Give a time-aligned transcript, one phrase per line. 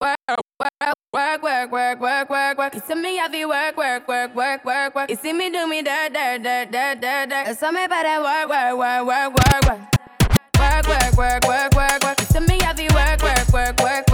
[0.00, 2.74] work, work, work, work, work, work.
[2.74, 5.10] You see me have you work, work, work, work, work, work.
[5.10, 7.48] You see me do me dirt, dirt, dirt, dirt, dirt, dirt.
[7.48, 9.80] You saw me better work, work, work, work, work, work.
[10.58, 12.20] Work, work, work, work, work, work.
[12.20, 14.05] You see me have you work, work, work, work.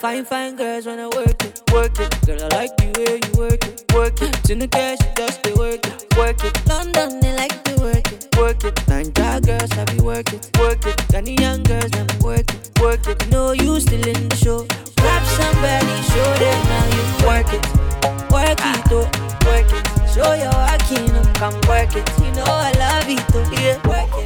[0.00, 2.10] Fine, fine girls wanna work it, work it.
[2.26, 4.32] Girl, I like the way you work it, work it.
[4.44, 6.56] To the cash, just the work it, work it.
[6.66, 8.74] London, they like to work it, work it.
[8.88, 10.96] Ninja girls, I be work it, work it.
[11.08, 13.28] Ghana young girls, them work it, work it.
[13.30, 14.64] No, you still in the show.
[14.96, 17.64] Grab somebody, show them how you work it,
[18.32, 19.04] work it, oh,
[19.44, 19.84] work it.
[20.08, 22.08] Show your working, come work it.
[22.24, 24.19] You know I love it, oh, yeah, work it.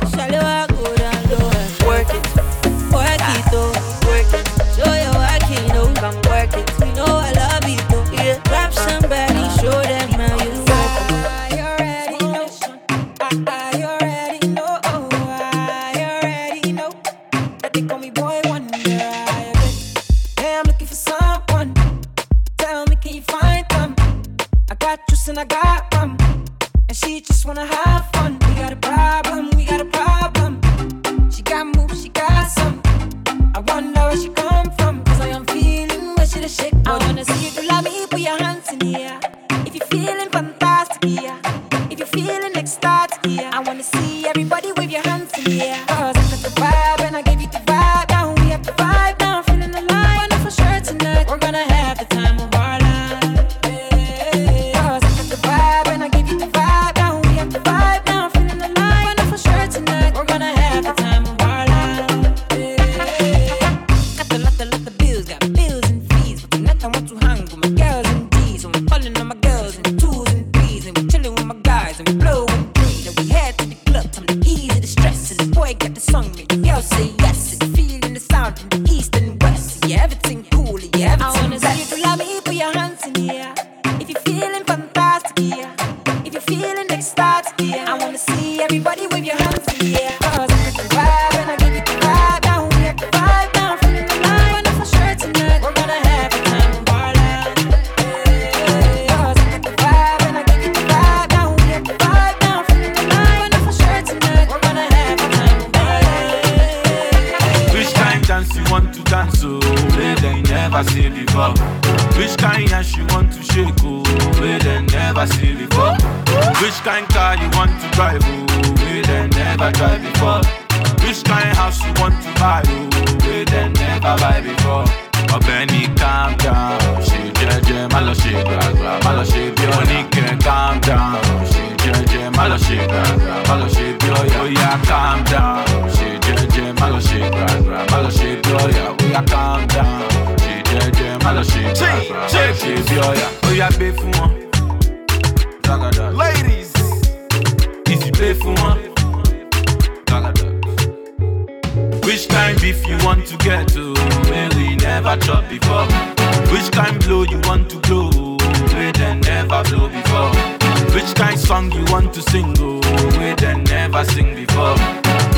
[163.95, 164.77] never seen before.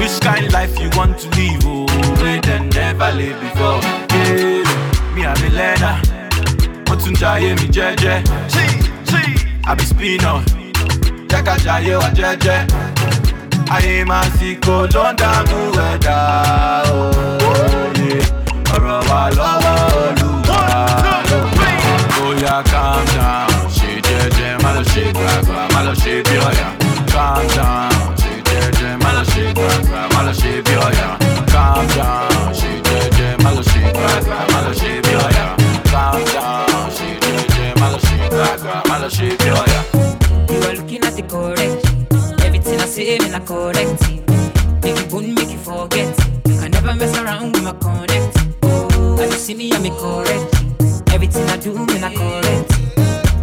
[0.01, 1.61] Which kind life you want to live?
[1.65, 1.87] Oh,
[2.23, 3.81] wait and never live before.
[4.11, 6.01] Yeah, me I'm a learner.
[6.89, 8.23] Mo tún jayé mi jẹ́jẹ́.
[9.69, 10.41] I be spinner.
[11.29, 12.61] Jẹ́ Jaya, wa jẹ́jẹ́.
[13.75, 15.61] Ayé máa sì kó ló ń dààmú
[22.73, 26.69] calm down, ṣe jẹ́jẹ́, má lọ ṣe gbàgbà, má lọ ṣe bí ọ̀yà.
[27.13, 28.16] Calm down
[30.09, 31.17] mal się bioja
[41.07, 41.87] at the correct
[42.45, 44.01] Everything I say, me not correct
[44.83, 46.15] Make you bun, make you forget
[46.63, 50.55] I never mess around with my connect Oh, you see me, I'm correct
[51.13, 52.73] Everything I do, me not correct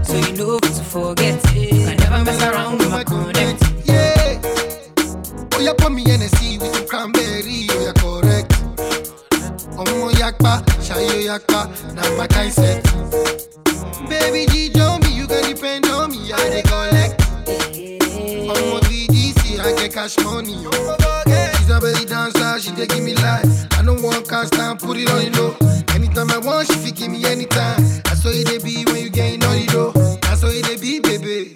[0.06, 1.88] So you know to forget it.
[1.88, 3.63] I never mess around with my connect
[5.64, 8.52] you pour me Hennessy with some cranberry, oh you correct.
[9.78, 12.84] Omo yakpa, shayo yakpa, na my kind set.
[14.10, 17.20] Baby G, don't you can depend on me, I dey collect.
[18.50, 21.54] Omo VGC, I get cash money, oh.
[21.58, 23.46] She's a belly dancer, she dey give me life.
[23.78, 25.56] I don't want cast down, put it on the low.
[25.96, 27.80] Anytime I want, she fit give me anytime.
[28.06, 30.20] I saw it they be when you gain all the dough.
[30.24, 31.56] I saw it they be, baby.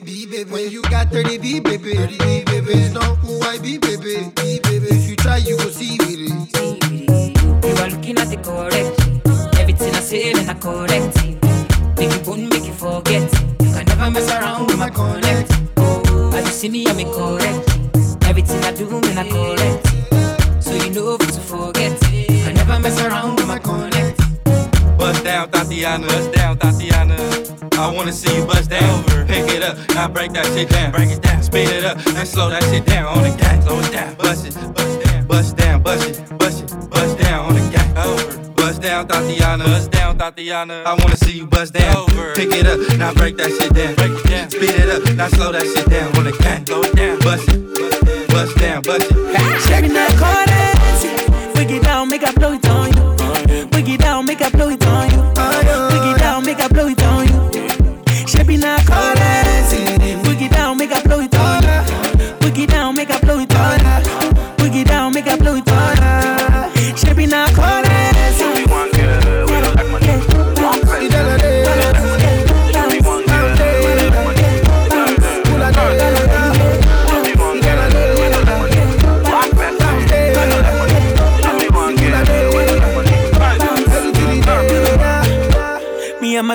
[0.49, 2.73] When you got 30 B, baby, 30 B, baby.
[2.73, 3.77] It's not who I be,
[10.27, 11.97] Everything I say, then I correct it.
[11.97, 13.31] Make you bone, make you forget.
[13.61, 15.51] You can never mess around with my connect.
[15.77, 17.69] Oh, as you see me, I'm correct.
[18.25, 20.63] Everything I do, man, I correct.
[20.63, 21.91] So you know what to forget.
[22.11, 24.17] You can never mess around with my connect.
[24.97, 26.07] Bust down, Tatiana.
[26.07, 27.15] Bust down, Tatiana.
[27.73, 29.03] I wanna see you bust down.
[29.27, 30.91] Pick it up, now break that shit down.
[30.91, 31.41] Break it down.
[31.43, 33.61] Speed it up, and slow that shit down on the gang.
[33.61, 34.15] Slow it down.
[34.15, 36.66] Bust it, bust down, bust down, bust it, bust it,
[38.87, 39.63] down, Tatiana.
[39.65, 40.83] Bust down, Tatiana.
[40.85, 41.95] I wanna see you bust down.
[41.95, 42.33] Over.
[42.35, 43.95] Pick it up, now break that shit down.
[43.95, 44.49] Break it down.
[44.49, 46.65] Speed it up, now slow that shit down on the gang.
[46.65, 47.19] Slow it down.
[47.19, 49.61] Bust it, bust down, bust it.
[49.67, 51.11] Sharing that currency.
[51.55, 53.67] Wiggy down, make I blow it on you.
[53.73, 55.19] Wiggy down, make I blow it on you.
[55.91, 56.96] Wiggy down, make I blow it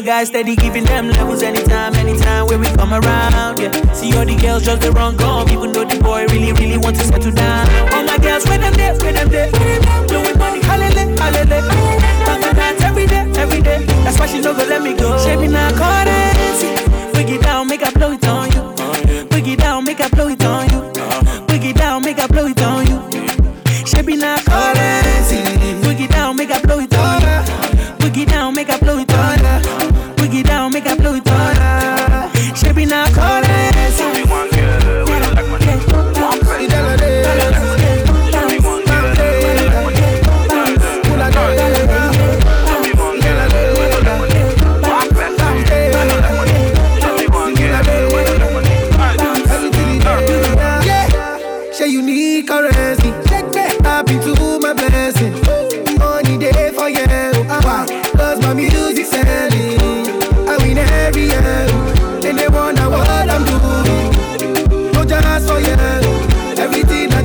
[0.02, 3.58] guys steady giving them levels anytime, anytime when we come around.
[3.58, 6.78] Yeah, see all the girls just the wrong gum, even though the boy really, really
[6.78, 7.68] want to settle down.
[7.92, 9.50] All my girls, when them there, when them there,
[10.08, 12.26] blowing money, hallelujah, hallelujah.
[12.26, 13.84] Mama dance every day, every day.
[14.04, 15.16] That's why she no go let me go.
[15.24, 16.70] Shaping our currency,
[17.14, 18.62] wiggy down, make I blow it on you.
[19.30, 19.71] Wiggy down,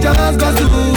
[0.07, 0.96] Just to do.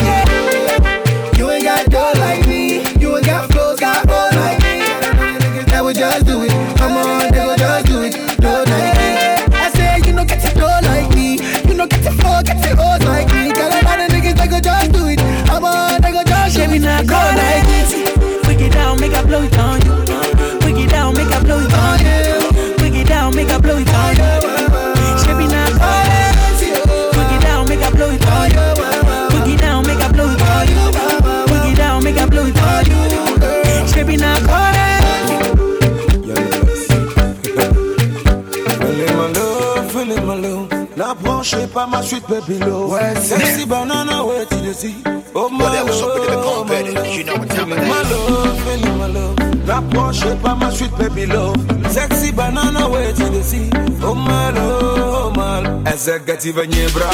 [41.52, 42.90] La branche pas ma suite, baby love.
[42.92, 44.95] Ouais, c'est- Sexy banana, ouais, tu le dis.
[45.35, 47.49] Oh my Well, that was something to be love, compared my to, you know what
[47.49, 48.11] time it Feeling my is.
[48.11, 49.66] love, feeling my love.
[49.66, 51.57] La branche pas ma suite, baby love.
[51.90, 53.71] Sexy banana, ouais, tu le dis.
[54.02, 55.87] Oh my love, oh my love.
[55.87, 57.11] Executive Nyebra.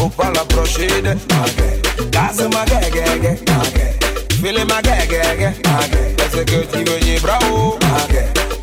[0.00, 1.16] Opa la brochide.
[2.10, 3.38] Gaza ma gege.
[4.40, 5.54] Feeling my gege.
[6.26, 7.38] Executive Nyebra.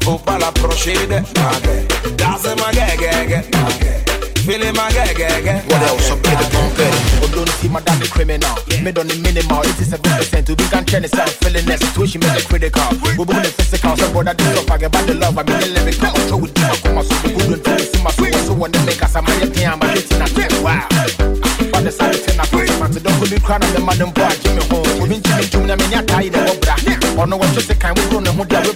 [0.06, 1.24] Opa la brochide.
[2.18, 3.44] Gaza ma gege.
[4.48, 5.28] Feeling my gege.
[5.68, 6.10] What else?
[6.10, 7.32] I'm compare it.
[7.36, 8.56] Don't see my daddy criminal.
[8.82, 11.32] Mid on the minimal, 87% to be turn itself.
[11.44, 12.88] Feeling that situation make it critical.
[13.04, 15.38] We both the physical, so what I do, so I get back the love.
[15.38, 18.32] I mean, the lyrical, so we do my come so we to see my soul.
[18.48, 21.37] So when they make us a man, you can't, but it's not wow.
[21.88, 24.12] On the side, ten up, man, so don't go be crying on the man and
[24.12, 24.84] boy, Jimmy home.
[25.00, 26.76] We've been Jimmy Jim, I mean, you're tired of Obra.
[27.16, 28.76] Or no one just a kind of run and hold your whip.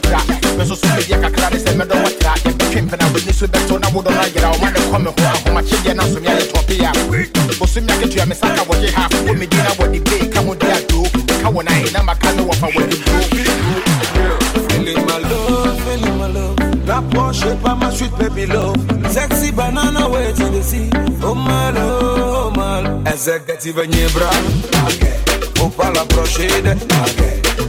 [0.55, 2.39] There's also a crack, say, me don't want that.
[2.47, 3.91] If the camp and I witness with that, so don't
[4.31, 4.55] get out.
[4.63, 6.87] When come home, how much you get now, so me, I top here.
[7.59, 10.41] Bosom ya ketua me saka wo ye half wo me dina wo di be ka
[10.41, 11.03] ho dia do
[11.51, 12.95] wo na na maka no wo fa wo di
[14.71, 16.57] Feeling my love, feeling my love.
[16.87, 18.79] La Porsche pas ma suite, baby love.
[19.11, 20.89] Sexy banana, wait till you see.
[21.21, 22.10] Oh my love,
[23.21, 24.29] Executive nie bra.
[25.61, 26.75] Upala proshide.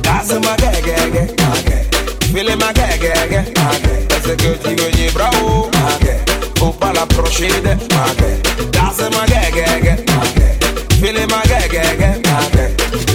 [0.03, 1.27] Gazy ma gegege
[2.31, 3.45] Chwile ma gegege
[4.17, 5.69] Executive nie bra oh.
[6.61, 7.77] Upala proshide.
[8.71, 9.97] Gazy ma gegege
[10.99, 13.12] Chwile ma gegege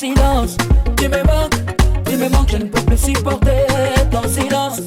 [0.00, 0.56] silence.
[0.96, 1.60] Tu me manques,
[2.06, 3.66] tu me manques, je ne peux plus supporter
[4.10, 4.80] ton silence.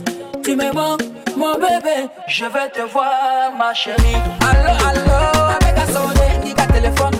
[0.44, 1.04] Tu me manques,
[1.38, 4.22] mon bébé, je vais te voir, ma chérie.
[4.50, 7.13] Allô, allô, avec un sonnet, ni téléphone.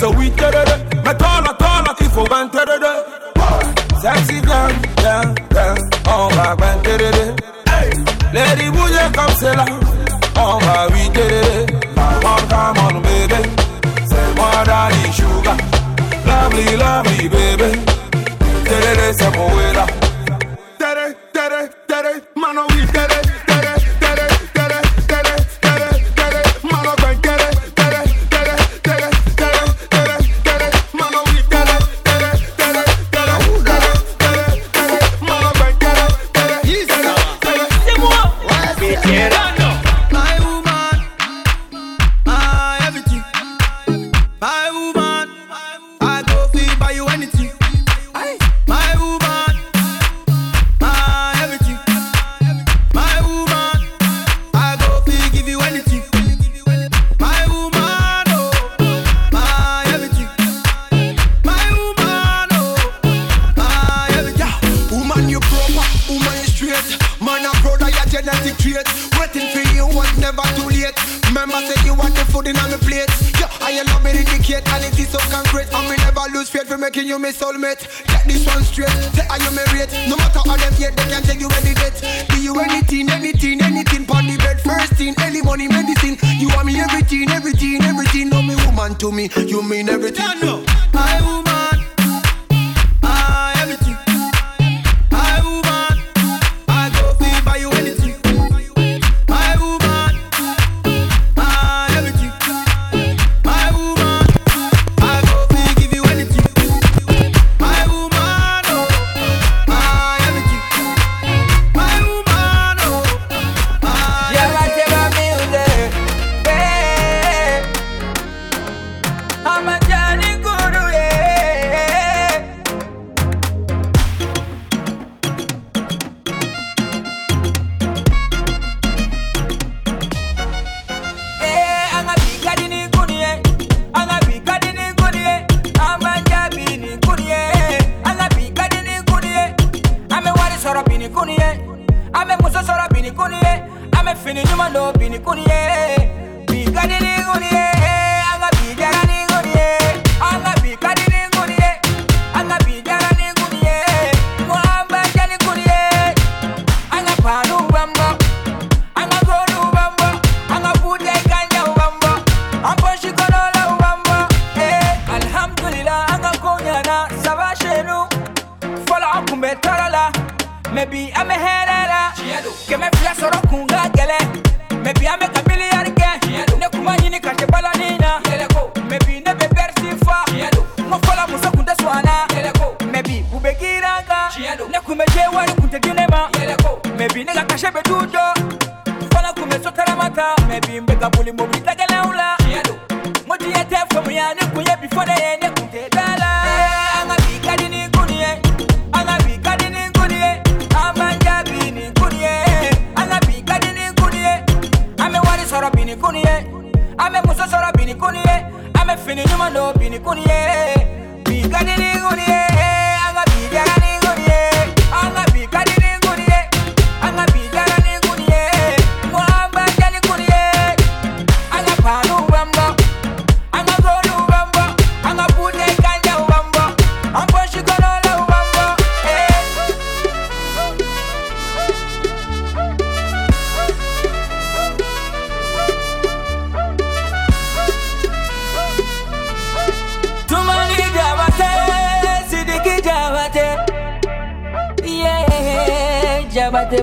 [0.00, 1.04] so we did it.
[1.04, 4.00] My tall, my tall, my kifo, man, did it.
[4.00, 4.40] Sexy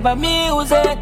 [0.01, 0.97] my music.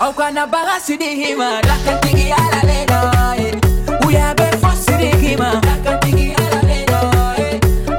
[0.00, 3.34] Okwana bara sidihima lakantigi ala lena
[4.06, 7.34] Uyabe fosidihima lakantigi ala lena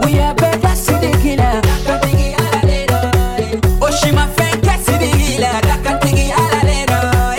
[0.06, 3.12] Uyabe dasidihila lakantigi ala lena
[3.82, 7.36] Oshima fenke sidihila lakantigi ala lena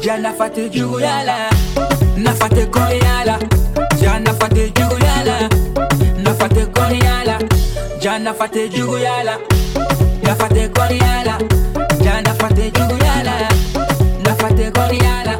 [0.00, 1.50] Jana fate juguyala
[2.16, 3.38] Nafate koyala
[8.38, 9.38] fate jugu yala.
[10.22, 11.38] Ya fate kori yala.
[12.04, 13.34] Ya na fate jugu yala.
[14.24, 15.34] Na fate kori yala.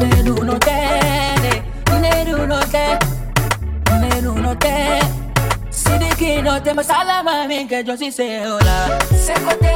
[0.00, 0.76] Neru no te
[2.02, 2.84] Neru no te
[4.00, 5.00] Neru no te
[5.70, 8.98] Sidiki no te masala mami que yo sí sé hola.
[9.10, 9.74] Se cote,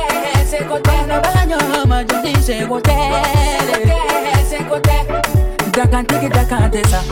[0.48, 2.96] se cote No baño ma yo sí sé cote
[3.68, 4.96] Se cote, se cote
[5.72, 7.02] Dakantiki dakantesa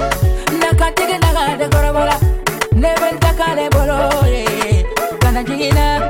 [0.61, 2.17] Nakantiki nakante korobola
[2.73, 4.50] Neven takale bolo yeah
[5.47, 6.09] sana jina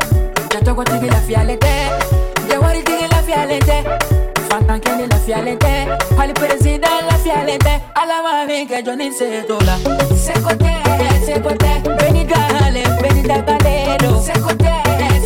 [0.55, 1.91] Natoko tini la fialete.
[2.49, 3.85] Jawari tini la fialete.
[4.49, 5.87] Fantan kini la fialete.
[6.17, 7.81] Hali presida la fialete.
[7.95, 9.79] Alama minke joni se tola.
[10.17, 10.73] Sekote,
[11.25, 14.73] sekote Beni gale, beni dagalero Sekote,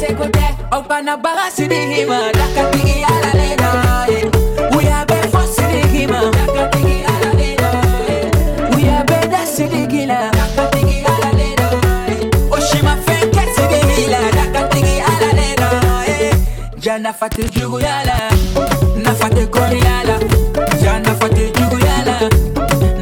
[0.00, 4.23] sekote Opana baga sidi hima Dakati iya la lena, yeah
[16.84, 18.14] Jana fate jugu yala.
[19.04, 20.16] Na fate kori yala.
[20.82, 22.14] Jana fate jugu yala.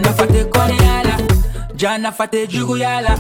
[0.03, 1.15] Na fate kori yala.
[1.77, 3.13] Jana fate jugu yala.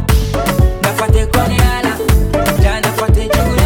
[0.83, 1.93] Na fate kori yala.
[2.63, 3.62] Jana fate jugu yala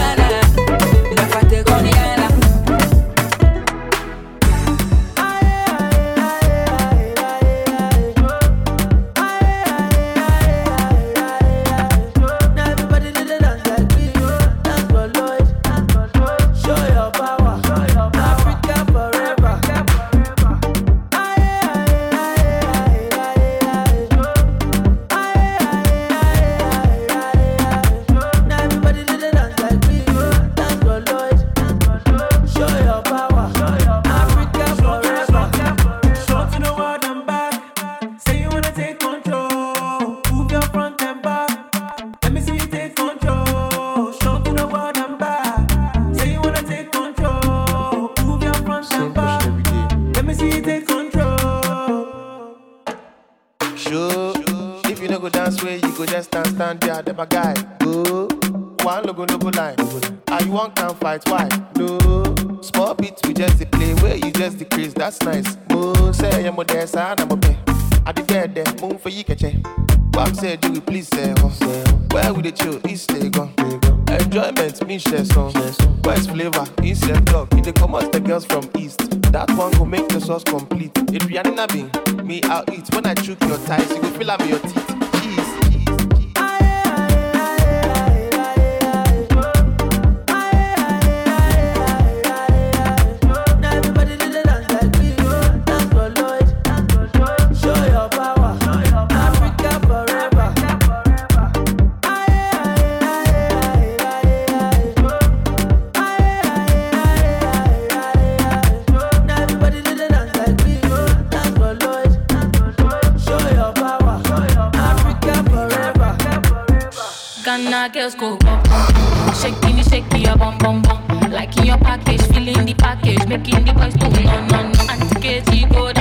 [118.07, 119.35] just go bum bum.
[119.35, 121.03] Shaking the your bum bum bum.
[121.33, 124.92] Like in your package, feeling the package, making the boys go no no no.
[124.92, 125.95] Auntie Katie go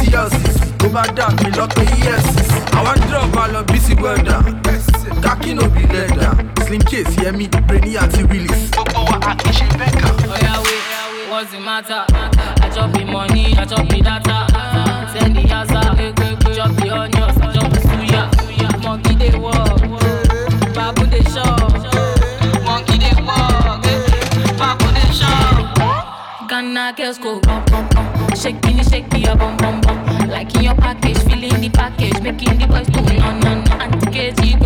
[0.00, 1.50] ETLCs tó bá dà mí
[2.04, 2.24] Yes,
[2.72, 4.36] I want drop alọ bísí wẹ́dà
[5.22, 6.32] kákí no be leather
[6.66, 8.70] slim case yẹmi brainy àti willis.
[8.70, 10.08] gbogbo wa a kì í ṣe bẹ́ẹ̀ka.
[10.34, 10.72] ọ̀yàwó
[11.30, 12.04] what's the matter?
[12.62, 14.46] I chop the money, I chop the data.
[15.12, 15.80] Send the yasa,
[16.56, 18.22] chop the onions, chop the suya.
[18.82, 19.80] Monkey they walk,
[20.74, 21.72] babu they shop.
[22.64, 23.82] Monkey they walk,
[24.58, 26.48] babu they shop.
[26.48, 27.69] Ghana girls go up.
[28.90, 30.28] shake your bum bum bum.
[30.28, 33.74] Like in your package, filling the package, making the boys do no no no.
[33.84, 34.59] Anti-KG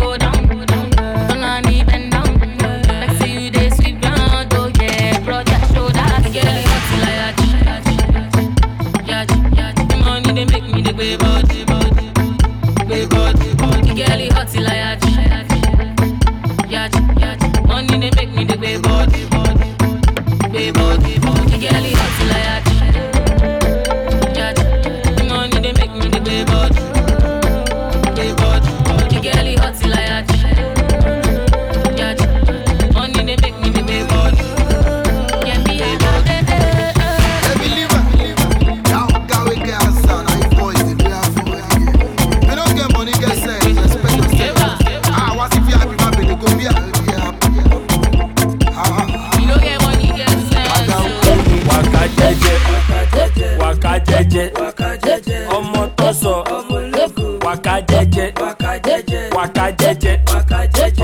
[59.45, 60.13] waka jẹjẹ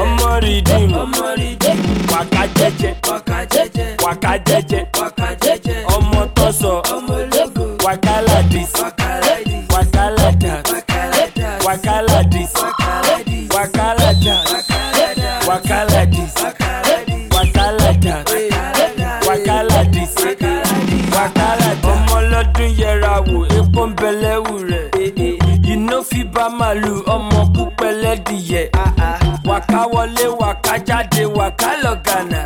[0.02, 1.00] ọmọ rìdìmù
[2.12, 2.92] waka jẹjẹ
[4.02, 6.74] waka jẹjẹ ọmọ tọsọ
[7.86, 8.72] wakaladis
[9.74, 10.54] wakalada
[11.66, 12.54] wakaladis
[13.56, 14.36] wakalada
[15.48, 16.34] wakaladis
[17.36, 18.16] wakalada
[19.28, 20.16] wakaladis
[21.16, 24.88] wakalada ọmọ lọdún yẹra wò epo ń bẹ lẹ́wù rẹ̀
[25.68, 27.40] you no fit bá màlúù ọmọ
[28.12, 29.20] lẹ́dìyẹ ah, ah.
[29.50, 32.41] wàká wọlé wàká jáde wàká lọ Ghana.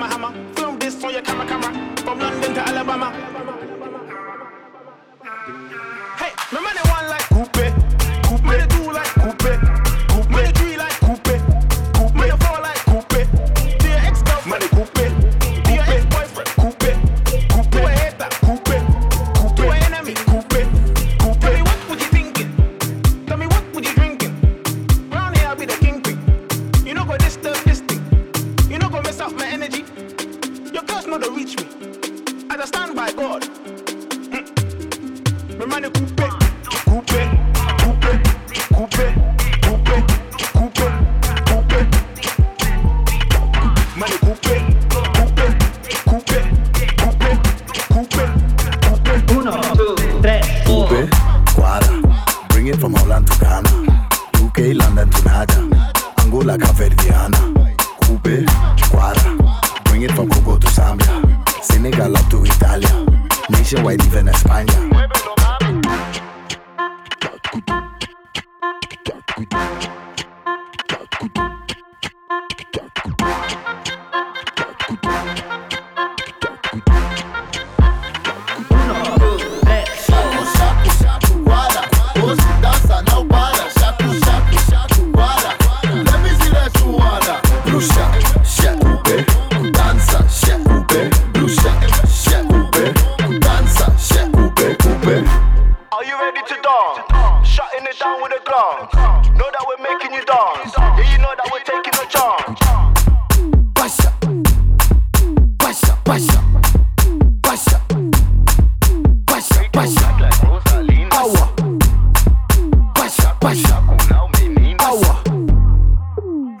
[0.00, 0.54] hammer, hammer.
[0.54, 1.96] Film this for your camera, camera.
[1.98, 3.29] From London to Alabama.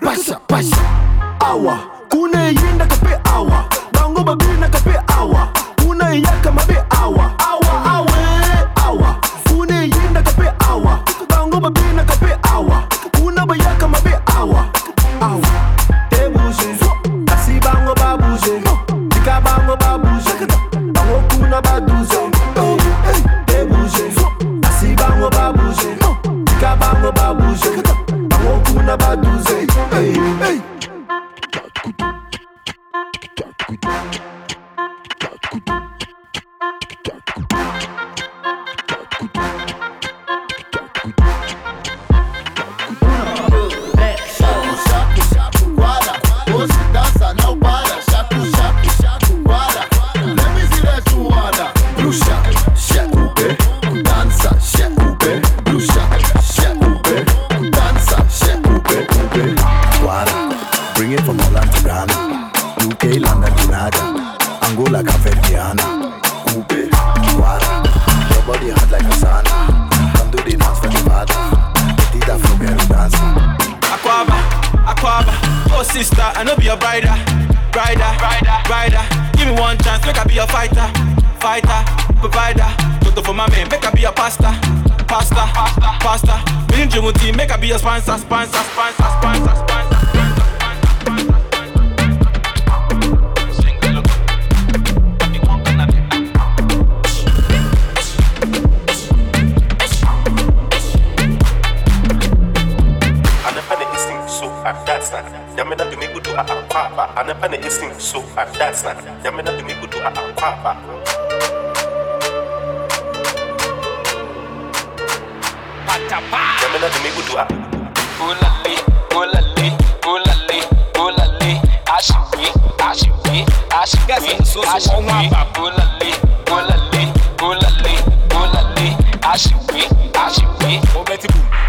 [0.00, 0.76] Passa, passa,
[1.40, 1.99] aua.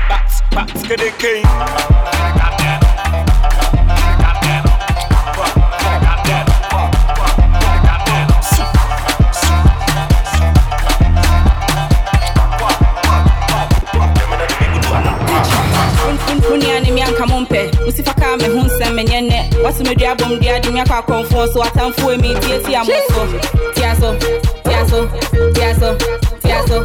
[0.10, 2.41] Back, back, skiddy king.
[19.72, 22.94] Nnɛ wase medua bom de ade me akɔ akɔmfoɔ so atamfoɔ mi tie tia mo
[23.10, 23.26] so
[23.74, 24.18] tia so
[24.64, 25.08] tia so
[25.54, 25.98] tia so
[26.44, 26.78] tia so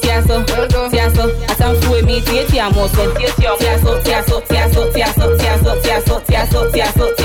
[0.00, 0.44] tia so
[0.90, 4.72] tia so atamfoɔ mi tie tia mo so tia so tia so tia so tia
[4.72, 7.19] so tia so tia so tia so tia so tia so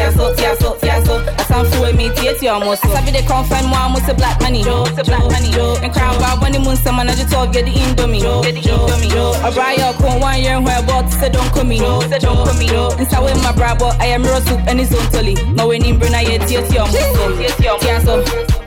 [2.13, 2.89] 28 year muscle.
[2.91, 4.63] Sabi they can't find more, I'm black money.
[4.63, 5.49] Joe, black money.
[5.51, 8.21] Joe, and crown bar when the moon summon, I just talk, get the indomie.
[8.21, 9.09] Joe, get the indomie.
[9.09, 11.79] Joe, a briar con one year where bought, said don't come in.
[11.79, 12.67] Joe, said don't come me.
[12.67, 15.35] Joe, and so with my bravo, I am raw soup and it's on tully.
[15.53, 17.39] No way, Nimbrina, yet, yes, your muscle.
[17.41, 18.21] Yes, your muscle.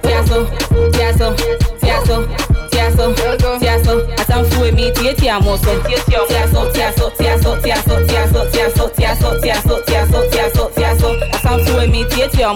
[0.04, 2.28] Yes, your muscle.
[2.28, 2.47] Yes
[2.96, 6.70] so tia so tia so atamfoɔ mi tie tia mo so tia so tia so
[6.72, 10.50] tia so tia so tia so tia so tia so tia so tia so tia
[10.54, 12.48] so tia so atamfoɔ mi tie tia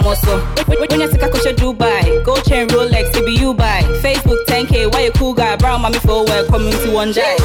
[0.67, 5.33] when you sika kɔhyɛ dubai gold chain rolex it buy facebook 10k why you cool
[5.33, 7.35] guy brown mami for well community one jai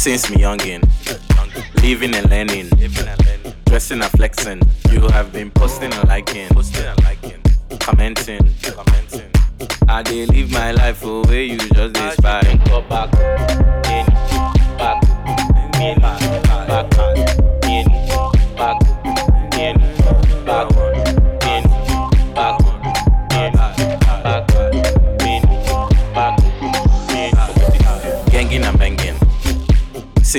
[0.00, 0.80] Since me youngin',
[1.82, 2.70] living and learning,
[3.66, 4.62] dressing and flexing.
[4.90, 6.48] You have been posting and liking,
[7.80, 8.40] commenting.
[9.86, 13.69] I did live my life away, you just despise.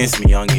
[0.08, 0.51] sense, me young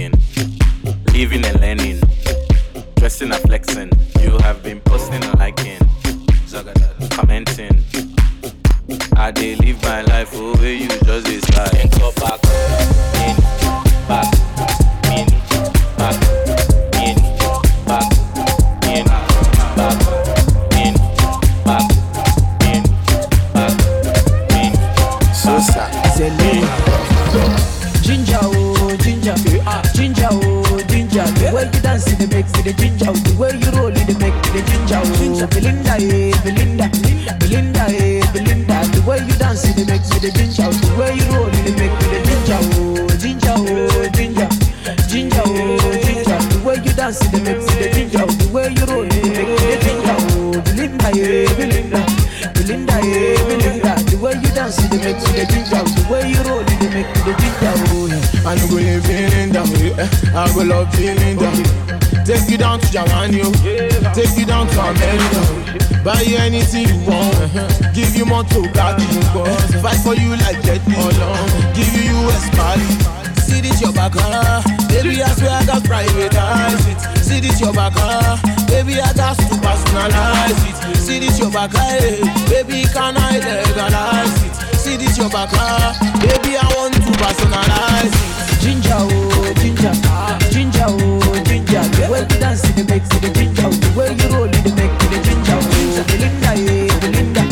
[64.93, 65.41] America.
[66.05, 67.93] Buy you anything you want, uh-huh.
[67.95, 69.47] give you moto gadi nko.
[69.81, 72.91] Fight for you like jet alone, oh, give you US money.
[73.39, 74.61] See this your back, huh?
[74.89, 76.99] baby I swear I got privatize it.
[77.23, 78.37] See this your back, huh?
[78.67, 80.97] baby I got to personalize it.
[80.97, 82.19] See this your back, hey.
[82.51, 84.77] baby can I legalize it?
[84.77, 85.95] See this your back, huh?
[86.19, 88.61] baby I want to personalize it.
[88.61, 90.39] Ginger oh, ginger, ah.
[90.51, 91.35] ginger oh.
[91.45, 91.52] Ginger.
[91.73, 91.85] yeah.
[91.97, 94.61] You dance the ginger, you roll the
[95.25, 95.59] ginger.
[95.95, 97.43] So Belinda, eh, Belinda,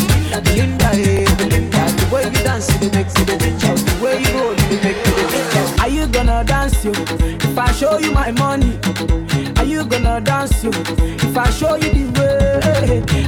[0.45, 1.83] Belinda, eh, Belinda.
[2.21, 3.75] You dance the ginger,
[4.21, 5.81] you roll the ginger.
[5.81, 6.85] Are you gonna dance.
[6.85, 8.79] If I show you my money,
[9.57, 12.20] are you gonna dance, you If I show you the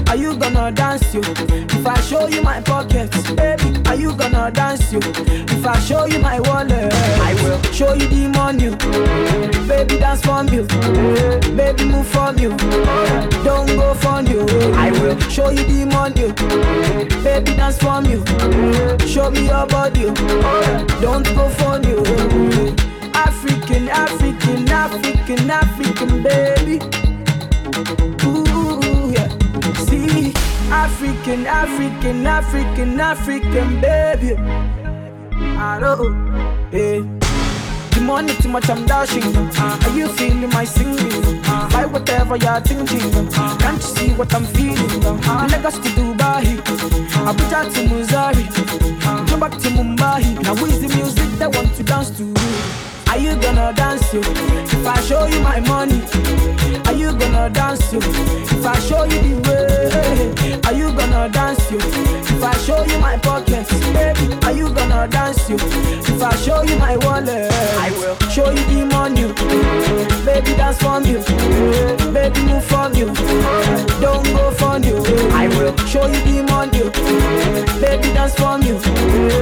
[0.09, 1.21] are you gonna dance you?
[1.25, 5.01] If I show you my pockets, baby, are you gonna dance you?
[5.03, 8.71] If I show you my wallet, I will show you the money.
[9.69, 10.63] Baby, dance for me.
[11.57, 12.49] Baby, move for me.
[13.45, 14.47] Don't go for you.
[14.75, 16.33] I will show you the money.
[17.23, 18.17] Baby, dance for me.
[19.07, 20.05] Show me your body.
[21.01, 22.75] Don't go for you.
[23.15, 26.79] African, African, African, African, baby.
[28.25, 28.42] Ooh,
[30.73, 34.35] African, African, African, African, baby.
[34.37, 36.03] I know,
[36.73, 37.01] yeah.
[37.91, 39.23] The money too much, I'm dashing.
[39.37, 41.43] Uh, are you feeling my singing?
[41.45, 43.01] Uh, Buy whatever you're thinking.
[43.37, 44.77] Uh, can't you see what I'm feeling?
[45.53, 46.57] Lagos to Dubai,
[47.29, 48.45] Abuja to Missouri,
[49.31, 50.43] go back to Mumbai.
[50.43, 52.25] Now who is the music that want to dance to?
[53.13, 54.21] Are you gonna dance you?
[54.25, 56.01] If I show you my money,
[56.87, 57.99] are you gonna dance you?
[58.01, 61.77] If I show you the way, are you gonna dance you?
[61.79, 65.57] If I show you my pockets, baby, are you gonna dance you?
[65.57, 69.29] If I show you my wallet, I will show you the money.
[70.25, 71.21] Baby, dance for me.
[72.17, 73.05] Baby, move for me.
[74.01, 74.97] Don't go for you.
[75.37, 76.81] I will show you the money.
[77.79, 78.73] Baby, dance for me.
[78.73, 79.42] Me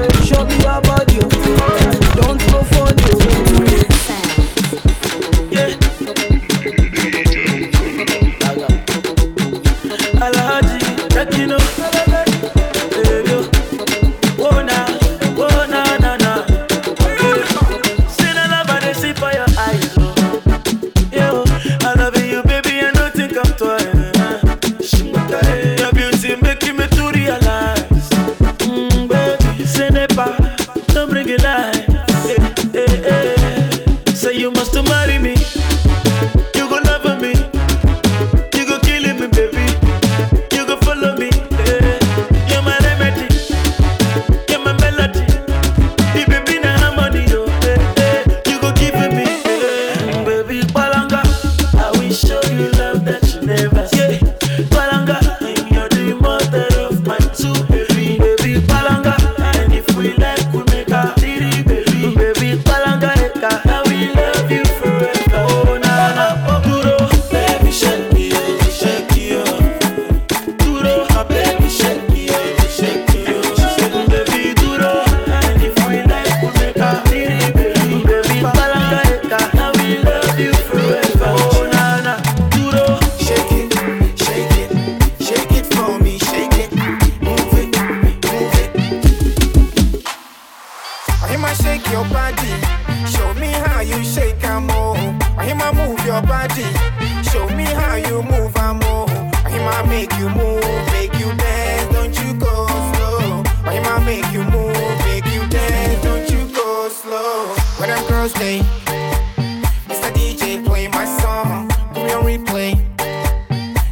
[112.48, 112.74] on.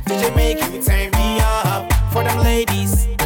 [0.06, 3.17] DJ make you turn me up for them ladies.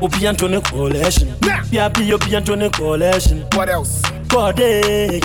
[0.00, 1.34] We'll be coalition.
[1.70, 2.10] Yeah, be.
[3.56, 4.02] What else?
[4.28, 5.20] God, eh.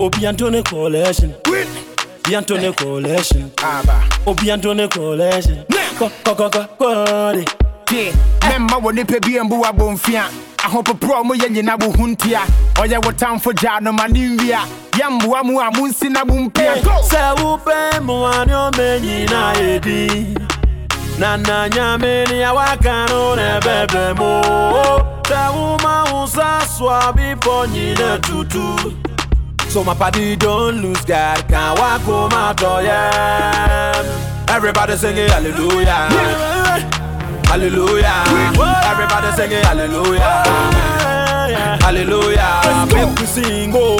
[0.00, 1.34] On a coalition.
[1.44, 2.34] Be
[2.72, 3.52] coalition.
[3.58, 4.08] Abba.
[4.26, 5.64] We'll a coalition.
[5.98, 7.44] Go, go, go, go, go.
[7.92, 8.12] Yeah,
[8.44, 10.28] remember when they pay BMBO bonfia.
[10.62, 12.40] ahopoprɔ mo yɛ nyina bo ho ntia
[12.76, 13.50] ɔyɛ wo tamfo
[18.02, 18.44] mu a
[19.30, 20.49] na
[21.20, 24.30] na na nyame ne a waka no na ɛbɛbrɛ mu
[25.28, 25.94] sɛ woma
[26.66, 28.64] so nyina tutu
[29.68, 34.02] So my party don't lose God, can't walk home out of yeah.
[34.48, 36.08] Everybody singing hallelujah,
[37.50, 38.24] hallelujah.
[38.90, 40.42] Everybody singing hallelujah,
[41.84, 42.86] hallelujah.
[42.92, 43.96] Make we sing oh,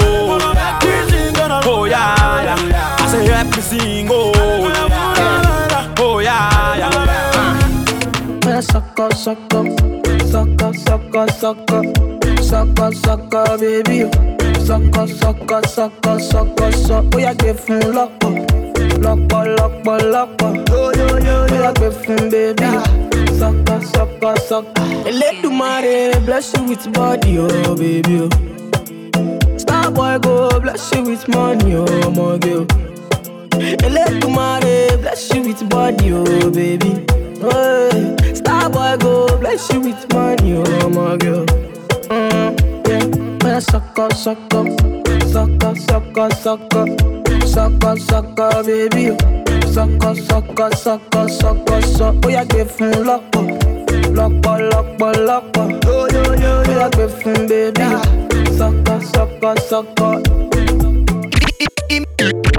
[1.65, 2.95] oh yeah, yeah.
[2.99, 4.60] I say help me sing oh, oh
[8.61, 8.71] yeah.
[8.71, 9.63] Sucker, sucker,
[10.27, 11.83] sucker, sucker, sucker,
[12.41, 14.09] Sucker, sucker, baby.
[14.63, 17.09] Sucker, sucker, sucker, sucker, sucker.
[17.13, 18.29] Oh, yeah, give him lock uh.
[18.99, 21.61] Lock uh, lock uh, lock Yo, oh, yo, yo, yo.
[21.61, 22.65] Yeah, give him, baby.
[23.37, 24.81] Sucker, sucker, sucker.
[25.05, 28.21] Eledumare, bless you with body, oh, baby.
[28.21, 29.57] oh.
[29.57, 32.65] Star boy, go bless you with money, oh, my girl.
[33.85, 37.20] Eledumare, bless you with body, oh, baby.
[37.41, 41.43] Hey, Star boy, go bless you with money, oh, my girl.
[42.13, 42.53] Mm,
[42.87, 44.65] yeah, yeah, sucker, sucker,
[45.25, 46.85] sucker, sucker, sucker,
[47.47, 49.17] sucker, sucker, baby.
[49.65, 52.19] Sucker, sucker, sucker, sucker, sucker.
[52.23, 53.23] Oh, yeah, give him lock
[54.13, 56.61] lock lock lock Yo, yo, yo, yo.
[56.61, 57.87] Oh, yeah, give him, baby.
[58.55, 60.21] Sucker, sucker, sucker.
[61.89, 62.50] Immediately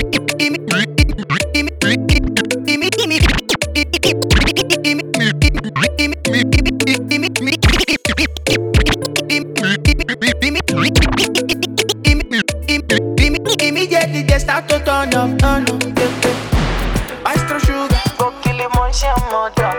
[15.10, 15.82] turn up, turn up.
[15.98, 17.22] Yeah, yeah.
[17.24, 19.72] Maestro Sugar, go kill him some mother.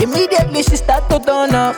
[0.00, 1.76] Immediately she start to turn up.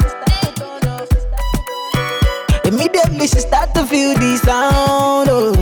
[2.65, 5.29] Immediately she start to feel the sound.
[5.31, 5.55] Oh.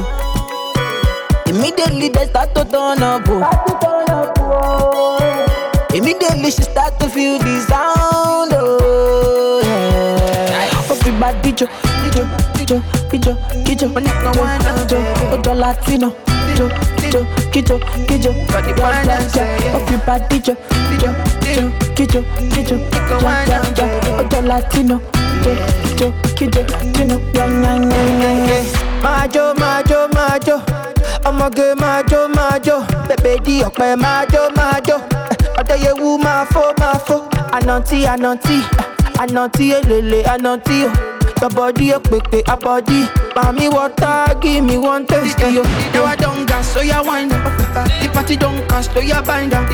[1.47, 3.23] Immediately they start to turn up.
[3.29, 3.43] Oh.
[5.95, 8.53] Immediately she start to feel the sound.
[8.55, 9.61] Oh.
[9.65, 10.91] Yeah.
[10.91, 11.67] Everybody jo,
[12.13, 14.99] jo, jo, jo, kijo, when you go one jo,
[15.35, 16.11] ojo Latino.
[16.51, 20.55] Kijo, kijo, kijo, kijo, body one Everybody jo,
[21.03, 21.11] jo,
[21.55, 22.23] jo, kijo,
[22.55, 22.77] kijo,
[23.21, 23.87] ja, ja, ja,
[24.21, 25.01] ojo Latino.
[25.45, 25.53] Jo,
[25.99, 26.63] jo, kijo,
[26.95, 28.63] kijo, ja, ja, ja, ja, ja.
[29.03, 30.61] Majo, majo, majo.
[31.25, 32.03] ọmọge máa
[32.67, 32.77] jó
[33.09, 34.97] bèbè di ọ̀pẹ máa jó máa jó
[35.61, 37.17] ọ̀dẹ́yẹwù máa fó máa fó
[37.57, 38.57] ànàntí ànàntí
[39.23, 40.91] ànàntí èlèlè ànàntí o
[41.41, 43.05] your body a pepe a body.
[43.35, 45.49] Mami water give me one taste eh.
[45.51, 45.63] yo
[45.95, 47.57] Now I don't gas so ya wine up.
[48.03, 49.69] The party don't cast so ya bind up.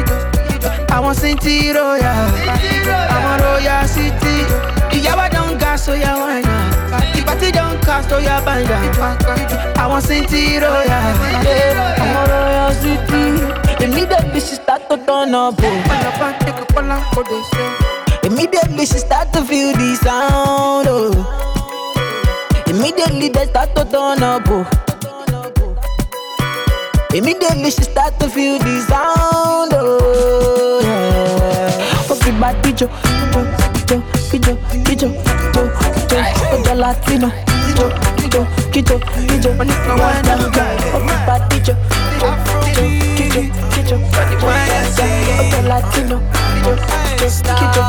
[0.91, 2.03] I want City Royal.
[2.03, 4.47] I want Royal City.
[5.03, 7.15] Yeah I don't gas so ya wine up.
[7.15, 9.79] The party don't cast so ya bind up.
[9.79, 10.91] I want City Royal.
[10.91, 13.85] I want Royal City.
[13.85, 15.83] Immediately she start to turn up oh.
[18.25, 21.56] Immediately she start to feel the sound oh.
[22.77, 24.43] Immediately they start to turn up.
[24.49, 24.67] Oh.
[27.15, 29.73] Immediately she start to feel the sound.
[29.73, 32.13] Oh, yeah.
[32.13, 32.87] Everybody jo,
[33.33, 33.41] jo,
[33.89, 34.59] jo, kijo,
[34.93, 35.09] jo,
[35.57, 35.63] jo,
[36.53, 37.31] ojo Latino.
[37.79, 37.89] Jo,
[38.31, 39.51] jo, kijo, kijo,
[40.85, 41.75] everybody jo,
[42.21, 42.29] jo, jo,
[43.17, 43.41] kijo,
[43.73, 43.97] kijo,
[45.41, 46.21] ojo Latino.
[46.63, 46.77] Jo, jo,
[47.57, 47.89] kijo,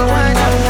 [0.00, 0.69] Joanna, your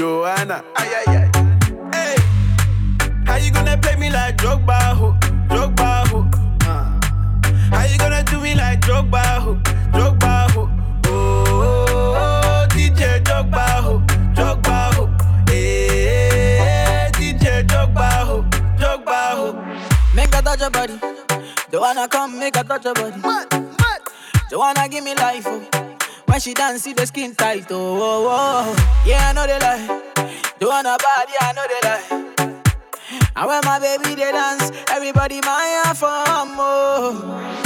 [0.00, 0.64] Joanna?
[0.80, 1.28] Ay ay ay.
[1.92, 2.16] Hey,
[3.28, 5.12] how you gonna play me like Drogba, ho,
[5.52, 6.24] Drogba, ho?
[6.64, 6.96] Uh.
[7.68, 9.60] How you gonna do me like Drogba, ho,
[9.92, 10.70] Drogba, ho?
[11.04, 14.00] Oh, oh, oh, DJ Drogba, ho,
[14.32, 15.04] Drogba, ho.
[15.52, 18.40] Hey, DJ Drogba, ho,
[18.80, 19.52] Drogba, ho.
[20.14, 20.98] Make her touch your body.
[21.70, 23.20] Joanna come make her touch your body.
[24.48, 25.44] Joanna give me life.
[25.46, 25.79] Oh.
[26.30, 27.66] When she dance, see the skin tight.
[27.70, 29.02] Oh, oh, oh.
[29.04, 30.00] yeah, I know they lie.
[30.60, 32.30] Joanna body, I know they lie.
[33.34, 37.56] And when my baby they dance, everybody my from oh.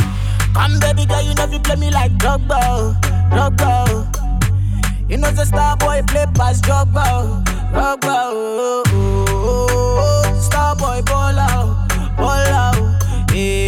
[0.54, 2.94] Come baby girl, you know you play me like Drogba,
[3.30, 5.10] Drogba.
[5.10, 8.16] You know the star boy play pass Drogba, Drogba.
[8.32, 10.40] Oh, oh, oh, oh.
[10.40, 13.30] Star boy ball out, ball out.
[13.30, 13.63] Hey,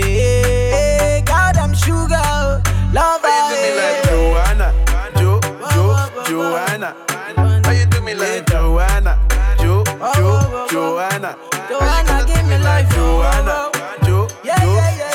[10.86, 11.36] Joanna?
[11.68, 13.96] Joanna, give me life, Joanna, oh.
[14.06, 14.54] Jo, Jo,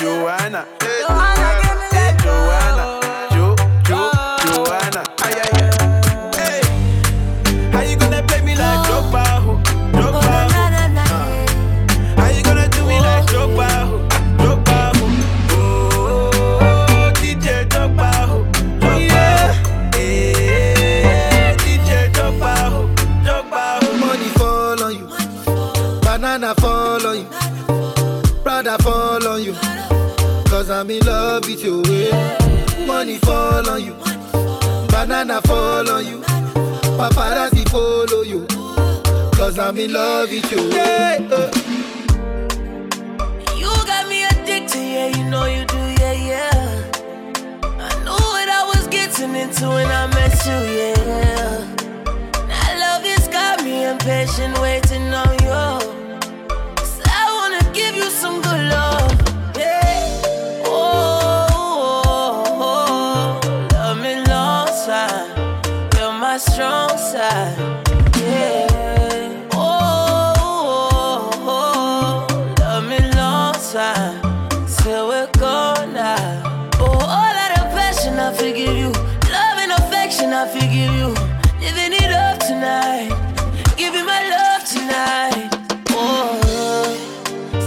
[0.02, 0.68] Joanna?
[0.82, 3.01] Joanna, give me life, Joanna, oh.
[30.82, 31.84] I'm in love with you.
[31.86, 32.86] eh.
[32.88, 33.94] Money fall on you.
[34.88, 36.22] Banana fall on you.
[36.98, 38.48] Paparazzi follow you.
[39.38, 40.70] Cause I'm in love with you.
[40.72, 41.52] Yeah, uh.
[43.60, 46.90] You got me addicted, yeah, you know you do, yeah, yeah.
[47.78, 51.76] I knew what I was getting into when I met you, yeah.
[52.48, 56.11] That love has got me impatient, waiting on you.
[74.84, 76.70] Till we're gone now.
[76.80, 78.92] Oh, all of the passion I forgive you,
[79.36, 81.10] love and affection I forgive you.
[81.62, 83.10] Living it up tonight,
[83.78, 85.50] giving my love tonight.
[85.92, 86.94] Oh,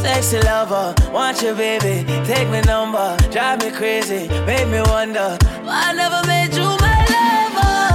[0.03, 2.05] sexy lover, want you, baby.
[2.25, 6.99] Take my number, drive me crazy, make me wonder why I never made you my
[7.15, 7.87] lover.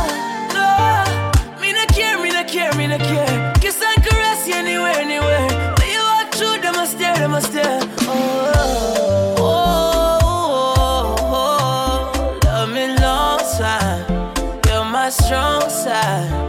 [0.58, 3.59] No, me not care, me not care, me not care.
[7.20, 7.80] Stare, them a stare.
[8.02, 11.42] Oh, oh, oh,
[12.22, 14.06] oh, love me long time.
[14.68, 16.49] You're my strong side.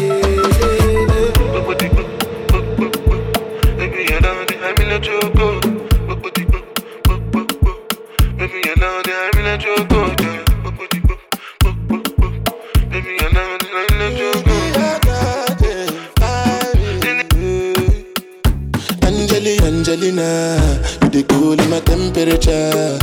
[5.01, 5.59] Choco.
[8.37, 9.39] Baby, you know that I'm
[13.19, 14.55] you know that I'm in a choco.
[19.07, 20.57] Angeli, Angelina,
[21.01, 22.97] you the cool in my temperature.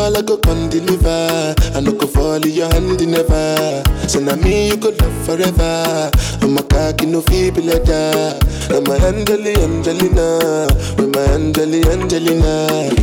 [0.00, 1.54] Call, I go come deliver.
[1.76, 3.84] I no go fall in your hand never.
[4.08, 6.10] So now me you could love forever.
[6.40, 8.38] I'm a cocky no feeble letter.
[8.72, 12.96] I'm a Angeli, Angelina, with my Angeli, Angelina.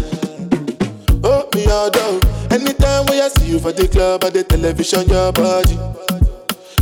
[1.24, 2.20] Oh, me all down.
[2.50, 5.78] Anytime when I see you for the club or the television, your body.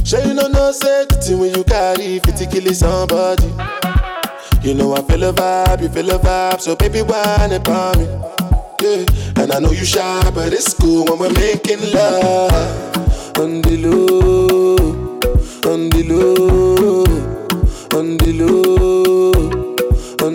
[0.05, 3.51] Sure you know no safety when you carry 50 kill somebody.
[4.61, 8.54] You know I feel a vibe, you feel a vibe, so baby whine about me.
[8.85, 9.03] Yeah,
[9.37, 12.53] and I know you shy, but it's cool when we're making love.
[13.39, 14.75] On the low,
[15.65, 17.03] on the low,
[18.19, 19.33] the low,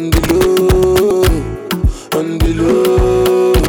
[0.03, 1.22] the low,
[2.11, 3.68] the low, the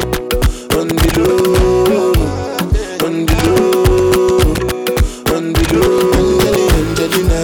[0.90, 2.12] low, the low,
[5.54, 6.72] the low.
[6.74, 7.42] Angelina,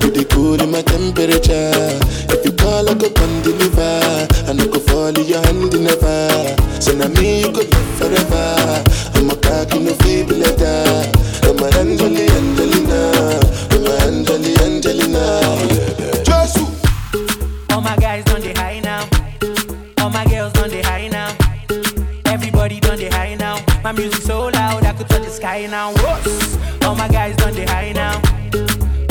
[0.00, 0.24] you the
[0.64, 2.00] in my temperature.
[2.32, 4.26] If you call, I go come deliver.
[4.48, 6.31] I no go fall in your hand never.
[6.82, 8.82] So now me you go live forever.
[9.14, 11.12] I'm a cocky no feeble letter.
[11.44, 13.38] I'm a Angeli Angelina,
[13.70, 15.24] I'm a Angeli Angelina.
[16.26, 16.66] Josu.
[17.72, 19.08] All my guys on the high now.
[20.02, 21.30] All my girls on the high now.
[22.26, 23.64] Everybody done the high now.
[23.84, 25.92] My music so loud I could touch the sky now.
[25.98, 26.88] Whoa.
[26.88, 28.20] All my guys done the high now.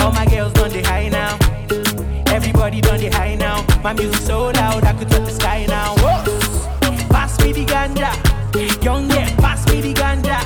[0.03, 1.39] All my girls done the high now.
[2.36, 3.65] Everybody done the high now.
[3.82, 5.70] My music so loud I could touch the sky now.
[7.95, 8.83] Ganja.
[8.83, 10.39] Young yeah, pass me the ganja.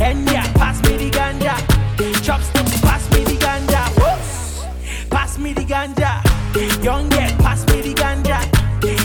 [0.00, 1.56] And yeah, pass me the ganja.
[2.22, 3.88] Chopsticks, pass me the ganja.
[3.98, 5.08] Whoops.
[5.10, 6.22] Pass me the ganja.
[6.82, 8.38] Young yeah, pass me the ganja.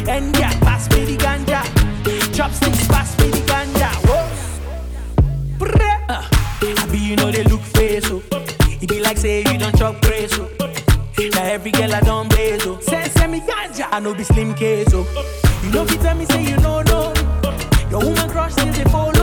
[0.08, 1.64] And yeah, pass me the ganja.
[2.36, 3.90] Chopsticks, pass me the ganja.
[4.08, 4.42] Whoops.
[6.08, 6.28] Uh,
[6.62, 8.22] I be you know they look face oh.
[8.82, 10.48] It be like say you don't chop grace oh.
[11.34, 12.80] Now every girl I don't blaze oh.
[12.82, 14.92] Say send me ganja, I know be slim case.
[14.94, 15.06] You
[15.72, 16.84] know if you tell me say you know
[18.48, 18.76] no.
[18.76, 19.15] Your woman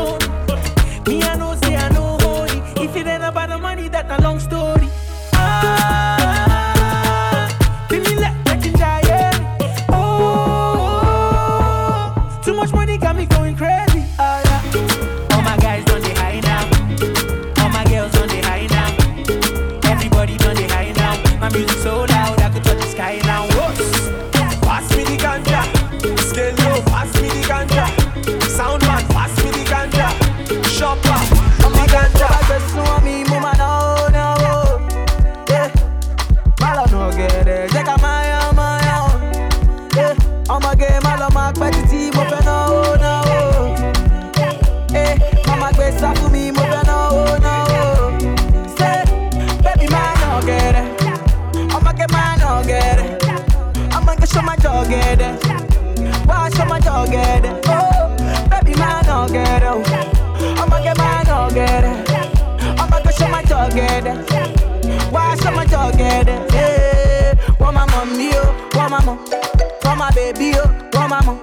[70.13, 71.37] Wọ́n máa bèbí o, wọ́n máa mọ̀.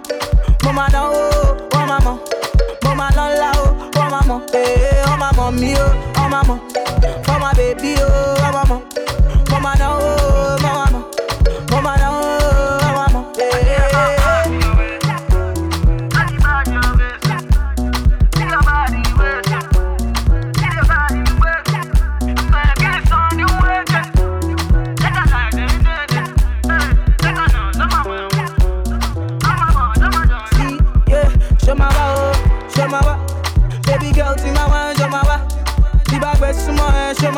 [0.63, 1.43] Mo máa náwó o,
[1.73, 2.15] wọ́n máa mọ̀.
[2.83, 3.65] Mo lọ́la o,
[3.97, 4.39] wọ́n máa mọ̀.
[4.59, 6.57] Eh, Wọ́n máa mọ̀ mí o, wọ́n máa mọ̀.
[7.27, 7.53] Wọ́n máa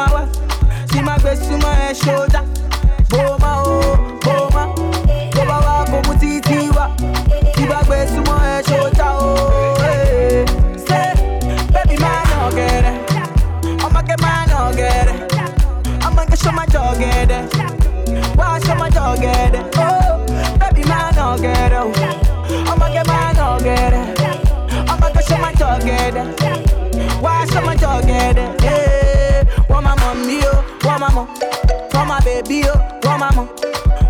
[0.01, 0.23] my wa.
[0.91, 1.89] Tí má gbé súnmọ́ ẹ,
[2.33, 2.45] that.
[3.09, 3.79] Bó ma o,
[4.25, 4.63] bó ma.
[5.33, 6.85] Tó bá wá kó mú títí wá.
[7.55, 8.61] Tí bá gbé súnmọ́ ẹ,
[8.97, 9.35] that o.
[9.91, 10.45] eh.
[10.87, 11.13] Say,
[11.73, 12.95] baby máa nà gẹ̀rẹ̀.
[13.85, 15.17] Ọmọge máa nà gẹ̀rẹ̀.
[16.07, 17.41] Ọmọge show my jọ gẹ̀dẹ̀.
[18.39, 19.63] Wá show my jọ gẹ̀dẹ̀.
[19.85, 20.17] Oh,
[20.59, 21.91] baby máa nà gẹ̀rẹ̀ o.
[22.71, 24.05] Ọmọge máa nà gẹ̀rẹ̀.
[24.93, 26.25] Ọmọge my jọ gẹ̀dẹ̀.
[27.23, 28.49] Wá show my jọ gẹ̀dẹ̀.
[30.11, 30.53] Eh, Wọ́n máa mọ̀ mí o,
[30.85, 31.25] wọ́n máa mọ̀.
[31.93, 33.45] Wọ́n máa bèbí o, wọ́n máa mọ̀.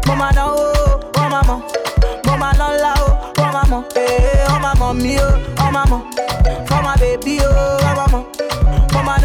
[0.08, 0.86] Mo máa náwó o,
[1.16, 1.60] wọ́n máa mọ̀.
[2.26, 3.82] Mo máa lọ́la o, wọ́n máa mọ̀.
[4.02, 5.30] Eh, Wọ́n máa mọ̀ mí o,
[5.60, 5.72] wọ́n
[9.08, 9.20] máa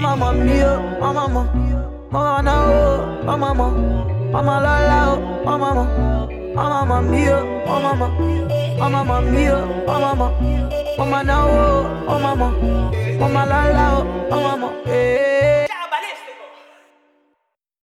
[0.00, 2.42] Mama mommy yo, mama mama.
[2.42, 3.66] Na oh, mama mo,
[4.32, 4.98] mama la la.
[5.12, 5.84] Oh, mama.
[5.84, 7.36] Mo, mama mommy yo,
[7.68, 7.92] mama.
[8.00, 8.08] Mo,
[8.80, 10.32] mama mommy yo, mama.
[10.96, 12.48] Mama na oh, mama.
[12.48, 13.84] Mo, mama la la.
[14.00, 14.56] Oh, mama.
[14.56, 14.68] Mo.
[14.86, 15.59] Hey.
[15.59, 15.59] Eh.